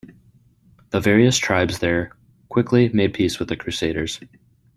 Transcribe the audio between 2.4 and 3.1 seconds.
quickly